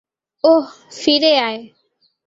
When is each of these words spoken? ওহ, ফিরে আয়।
ওহ, 0.43 0.65
ফিরে 0.99 1.33
আয়। 1.39 1.59